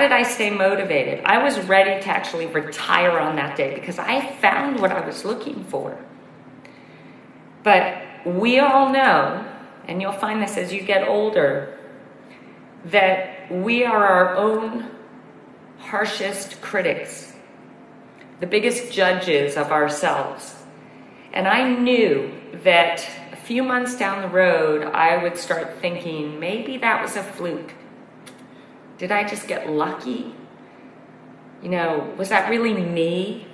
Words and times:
did 0.00 0.12
I 0.12 0.24
stay 0.24 0.50
motivated? 0.50 1.22
I 1.24 1.42
was 1.42 1.60
ready 1.60 2.02
to 2.02 2.08
actually 2.08 2.46
retire 2.46 3.18
on 3.18 3.36
that 3.36 3.56
day 3.56 3.74
because 3.74 3.98
I 3.98 4.26
found 4.36 4.80
what 4.80 4.90
I 4.90 5.06
was 5.06 5.24
looking 5.24 5.64
for. 5.64 5.96
But 7.62 8.02
we 8.26 8.58
all 8.58 8.90
know, 8.90 9.46
and 9.86 10.02
you'll 10.02 10.12
find 10.12 10.42
this 10.42 10.56
as 10.56 10.72
you 10.72 10.82
get 10.82 11.06
older, 11.06 11.78
that 12.86 13.50
we 13.50 13.84
are 13.84 14.06
our 14.06 14.36
own 14.36 14.90
harshest 15.78 16.60
critics, 16.60 17.32
the 18.40 18.46
biggest 18.46 18.92
judges 18.92 19.56
of 19.56 19.70
ourselves. 19.70 20.56
And 21.32 21.46
I 21.46 21.68
knew 21.68 22.32
that 22.64 23.06
a 23.32 23.36
few 23.36 23.62
months 23.62 23.96
down 23.96 24.22
the 24.22 24.28
road, 24.28 24.84
I 24.84 25.22
would 25.22 25.36
start 25.36 25.78
thinking 25.80 26.40
maybe 26.40 26.78
that 26.78 27.02
was 27.02 27.16
a 27.16 27.22
fluke. 27.22 27.72
Did 29.00 29.10
I 29.10 29.26
just 29.26 29.48
get 29.48 29.70
lucky? 29.70 30.34
You 31.62 31.70
know, 31.70 32.12
was 32.18 32.28
that 32.28 32.50
really 32.50 32.74
me? 32.74 33.46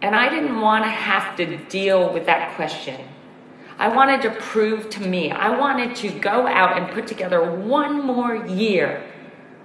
And 0.00 0.16
I 0.16 0.30
didn't 0.30 0.62
want 0.62 0.84
to 0.84 0.88
have 0.90 1.36
to 1.36 1.58
deal 1.66 2.10
with 2.14 2.24
that 2.24 2.56
question. 2.56 2.98
I 3.78 3.88
wanted 3.88 4.22
to 4.22 4.30
prove 4.30 4.88
to 4.90 5.06
me, 5.06 5.30
I 5.30 5.50
wanted 5.50 5.94
to 5.96 6.08
go 6.08 6.46
out 6.46 6.78
and 6.78 6.90
put 6.90 7.06
together 7.06 7.52
one 7.52 8.00
more 8.02 8.34
year 8.46 9.04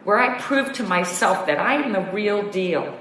where 0.03 0.19
I 0.19 0.37
prove 0.39 0.73
to 0.73 0.83
myself 0.83 1.45
that 1.47 1.57
I 1.57 1.75
am 1.75 1.93
the 1.93 2.01
real 2.11 2.51
deal, 2.51 2.99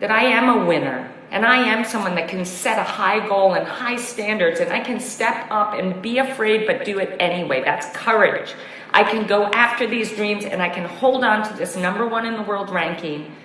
that 0.00 0.10
I 0.10 0.22
am 0.22 0.48
a 0.48 0.64
winner, 0.64 1.12
and 1.36 1.44
I 1.44 1.68
am 1.68 1.84
someone 1.84 2.14
that 2.14 2.28
can 2.28 2.46
set 2.46 2.78
a 2.78 2.82
high 2.82 3.28
goal 3.28 3.52
and 3.52 3.66
high 3.66 3.96
standards, 3.96 4.58
and 4.58 4.72
I 4.72 4.80
can 4.80 4.98
step 4.98 5.46
up 5.50 5.74
and 5.74 6.00
be 6.00 6.16
afraid 6.16 6.66
but 6.66 6.86
do 6.86 6.98
it 6.98 7.14
anyway. 7.20 7.62
That's 7.62 7.94
courage. 7.94 8.54
I 8.92 9.04
can 9.04 9.26
go 9.26 9.44
after 9.44 9.86
these 9.86 10.10
dreams 10.12 10.46
and 10.46 10.62
I 10.62 10.70
can 10.70 10.86
hold 10.86 11.24
on 11.24 11.46
to 11.46 11.54
this 11.54 11.76
number 11.76 12.08
one 12.08 12.24
in 12.24 12.36
the 12.36 12.42
world 12.42 12.70
ranking, 12.70 13.36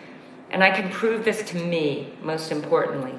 and 0.51 0.63
I 0.63 0.71
can 0.71 0.89
prove 0.89 1.25
this 1.25 1.43
to 1.49 1.57
me, 1.57 2.13
most 2.21 2.49
importantly. 2.53 3.13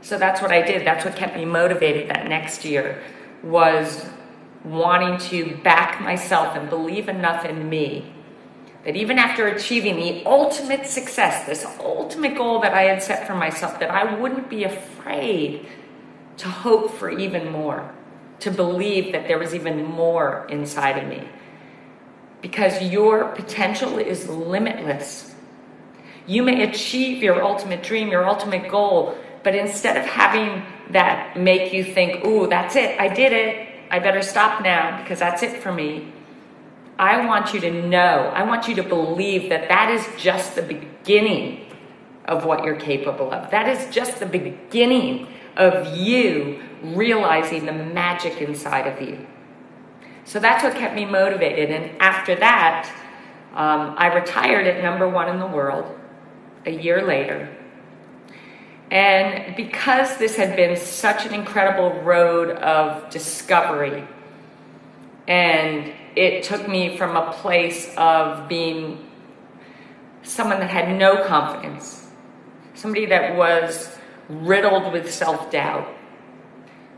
So 0.00 0.16
that's 0.16 0.40
what 0.40 0.50
I 0.50 0.62
did. 0.62 0.86
That's 0.86 1.04
what 1.04 1.14
kept 1.14 1.36
me 1.36 1.44
motivated 1.44 2.08
that 2.08 2.28
next 2.28 2.64
year 2.64 3.02
was 3.42 4.08
wanting 4.64 5.18
to 5.28 5.54
back 5.58 6.00
myself 6.00 6.56
and 6.56 6.70
believe 6.70 7.10
enough 7.10 7.44
in 7.44 7.68
me 7.68 8.10
that 8.88 8.96
even 8.96 9.18
after 9.18 9.48
achieving 9.48 9.96
the 9.96 10.24
ultimate 10.24 10.86
success, 10.86 11.46
this 11.46 11.62
ultimate 11.78 12.34
goal 12.34 12.58
that 12.62 12.72
I 12.72 12.84
had 12.84 13.02
set 13.02 13.26
for 13.26 13.34
myself, 13.34 13.78
that 13.80 13.90
I 13.90 14.14
wouldn't 14.14 14.48
be 14.48 14.64
afraid 14.64 15.68
to 16.38 16.48
hope 16.48 16.94
for 16.94 17.10
even 17.10 17.52
more, 17.52 17.94
to 18.38 18.50
believe 18.50 19.12
that 19.12 19.28
there 19.28 19.38
was 19.38 19.54
even 19.54 19.84
more 19.84 20.46
inside 20.48 20.96
of 20.96 21.06
me. 21.06 21.28
Because 22.40 22.80
your 22.80 23.26
potential 23.32 23.98
is 23.98 24.26
limitless. 24.26 25.34
You 26.26 26.42
may 26.42 26.62
achieve 26.62 27.22
your 27.22 27.42
ultimate 27.42 27.82
dream, 27.82 28.08
your 28.08 28.26
ultimate 28.26 28.70
goal, 28.70 29.18
but 29.42 29.54
instead 29.54 29.98
of 29.98 30.06
having 30.06 30.64
that 30.92 31.36
make 31.38 31.74
you 31.74 31.84
think, 31.84 32.24
ooh, 32.24 32.46
that's 32.46 32.74
it, 32.74 32.98
I 32.98 33.08
did 33.08 33.34
it, 33.34 33.68
I 33.90 33.98
better 33.98 34.22
stop 34.22 34.62
now 34.62 35.02
because 35.02 35.18
that's 35.18 35.42
it 35.42 35.62
for 35.62 35.72
me. 35.72 36.10
I 36.98 37.24
want 37.26 37.54
you 37.54 37.60
to 37.60 37.70
know, 37.70 38.32
I 38.34 38.42
want 38.42 38.66
you 38.66 38.74
to 38.76 38.82
believe 38.82 39.50
that 39.50 39.68
that 39.68 39.90
is 39.90 40.06
just 40.20 40.56
the 40.56 40.62
beginning 40.62 41.66
of 42.24 42.44
what 42.44 42.64
you're 42.64 42.76
capable 42.76 43.32
of. 43.32 43.50
That 43.50 43.68
is 43.68 43.94
just 43.94 44.18
the 44.18 44.26
beginning 44.26 45.28
of 45.56 45.96
you 45.96 46.62
realizing 46.82 47.66
the 47.66 47.72
magic 47.72 48.40
inside 48.40 48.86
of 48.86 49.00
you. 49.00 49.26
So 50.24 50.40
that's 50.40 50.62
what 50.62 50.74
kept 50.74 50.94
me 50.94 51.04
motivated. 51.04 51.70
And 51.70 52.00
after 52.00 52.34
that, 52.36 52.90
um, 53.54 53.94
I 53.96 54.12
retired 54.14 54.66
at 54.66 54.82
number 54.82 55.08
one 55.08 55.28
in 55.28 55.38
the 55.38 55.46
world 55.46 55.98
a 56.66 56.70
year 56.70 57.06
later. 57.06 57.48
And 58.90 59.54
because 59.56 60.16
this 60.16 60.36
had 60.36 60.56
been 60.56 60.76
such 60.76 61.26
an 61.26 61.34
incredible 61.34 62.02
road 62.02 62.50
of 62.58 63.08
discovery, 63.10 64.06
and 65.26 65.92
it 66.18 66.42
took 66.42 66.66
me 66.66 66.96
from 66.96 67.16
a 67.16 67.32
place 67.32 67.94
of 67.96 68.48
being 68.48 69.08
someone 70.24 70.58
that 70.58 70.68
had 70.68 70.98
no 70.98 71.24
confidence, 71.24 72.10
somebody 72.74 73.06
that 73.06 73.36
was 73.36 73.96
riddled 74.28 74.92
with 74.92 75.12
self 75.14 75.50
doubt, 75.52 75.88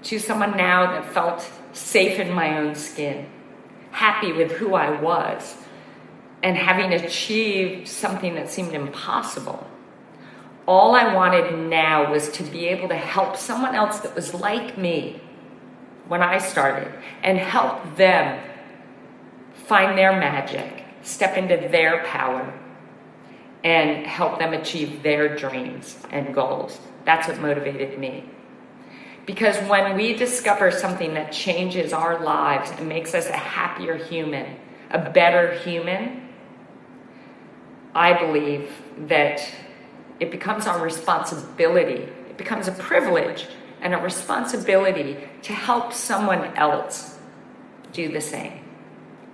to 0.05 0.19
someone 0.19 0.57
now 0.57 0.93
that 0.93 1.13
felt 1.13 1.49
safe 1.73 2.19
in 2.19 2.33
my 2.33 2.59
own 2.59 2.75
skin, 2.75 3.29
happy 3.91 4.33
with 4.33 4.53
who 4.53 4.73
I 4.73 4.99
was, 4.99 5.55
and 6.43 6.57
having 6.57 6.95
achieved 6.95 7.89
something 7.89 8.35
that 8.37 8.51
seemed 8.51 8.73
impossible. 8.73 9.67
All 10.67 10.95
I 10.95 11.15
wanted 11.15 11.69
now 11.69 12.11
was 12.11 12.31
to 12.31 12.43
be 12.43 12.69
able 12.69 12.89
to 12.89 12.97
help 12.97 13.37
someone 13.37 13.75
else 13.75 14.01
that 14.01 14.15
was 14.15 14.33
like 14.33 14.79
me 14.79 15.21
when 16.09 16.23
I 16.23 16.39
started 16.39 16.91
and 17.23 17.37
help 17.39 17.97
them 17.97 18.50
find 19.67 19.97
their 19.97 20.13
magic, 20.13 20.85
step 21.03 21.37
into 21.37 21.57
their 21.57 22.05
power, 22.05 22.53
and 23.63 24.07
help 24.07 24.39
them 24.39 24.53
achieve 24.53 25.03
their 25.03 25.37
dreams 25.37 25.99
and 26.11 26.35
goals. 26.35 26.79
That's 27.05 27.29
what 27.29 27.39
motivated 27.39 27.99
me. 27.99 28.25
Because 29.27 29.57
when 29.69 29.97
we 29.97 30.15
discover 30.15 30.71
something 30.71 31.15
that 31.15 31.31
changes 31.31 31.93
our 31.93 32.21
lives 32.25 32.71
and 32.71 32.89
makes 32.89 33.15
us 33.15 33.27
a 33.27 33.37
happier 33.37 33.97
human, 33.97 34.57
a 34.91 35.11
better 35.11 35.55
human, 35.59 36.29
I 37.95 38.13
believe 38.15 38.73
that 39.09 39.47
it 40.21 40.31
becomes 40.31 40.67
our 40.67 40.83
responsibility. 40.83 42.03
It 42.29 42.37
becomes 42.37 42.69
a 42.69 42.73
privilege 42.73 43.47
and 43.81 43.95
a 43.95 43.99
responsibility 43.99 45.17
to 45.43 45.53
help 45.53 45.93
someone 45.93 46.57
else 46.57 47.19
do 47.93 48.11
the 48.13 48.21
same. 48.21 48.70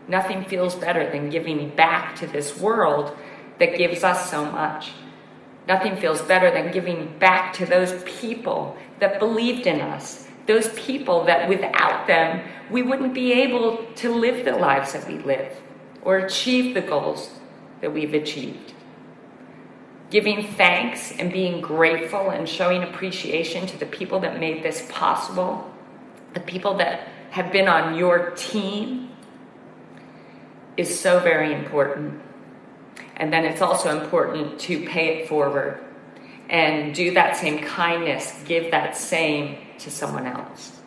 Nothing 0.09 0.45
feels 0.45 0.75
better 0.75 1.11
than 1.11 1.31
giving 1.31 1.71
back 1.71 2.17
to 2.17 2.27
this 2.27 2.59
world 2.59 3.17
that 3.59 3.77
gives 3.77 4.05
us 4.05 4.31
so 4.31 4.45
much. 4.45 4.93
Nothing 5.67 5.97
feels 5.97 6.23
better 6.23 6.51
than 6.51 6.73
giving 6.73 7.19
back 7.19 7.53
to 7.55 7.67
those 7.67 8.03
people 8.05 8.77
that 9.01 9.19
believed 9.19 9.67
in 9.67 9.81
us, 9.81 10.29
those 10.47 10.69
people 10.71 11.25
that 11.25 11.49
without 11.49 12.07
them 12.07 12.47
we 12.71 12.83
wouldn't 12.83 13.15
be 13.15 13.33
able 13.33 13.85
to 13.95 14.13
live 14.13 14.45
the 14.45 14.53
lives 14.53 14.93
that 14.93 15.07
we 15.07 15.19
live 15.19 15.53
or 16.03 16.19
achieve 16.19 16.75
the 16.75 16.81
goals 16.81 17.31
that 17.81 17.93
we've 17.93 18.15
achieved 18.15 18.73
giving 20.11 20.47
thanks 20.55 21.13
and 21.13 21.33
being 21.33 21.61
grateful 21.61 22.31
and 22.31 22.49
showing 22.49 22.83
appreciation 22.83 23.67
to 23.67 23.77
the 23.79 23.87
people 23.87 24.21
that 24.21 24.39
made 24.39 24.63
this 24.63 24.89
possible, 24.91 25.71
the 26.35 26.41
people 26.41 26.77
that 26.77 27.09
have 27.31 27.51
been 27.53 27.69
on 27.69 27.95
your 27.97 28.31
team, 28.31 29.11
is 30.77 30.99
so 30.99 31.21
very 31.21 31.55
important. 31.55 32.21
And 33.17 33.33
then 33.33 33.45
it's 33.45 33.63
also 33.63 33.99
important 34.03 34.61
to 34.61 34.85
pay 34.87 35.19
it 35.19 35.29
forward 35.29 35.83
and 36.49 36.95
do 36.95 37.15
that 37.15 37.37
same 37.37 37.59
kindness, 37.59 38.43
give 38.45 38.71
that 38.71 38.97
same 38.97 39.59
to 39.79 39.91
someone 39.91 40.27
else. 40.27 40.81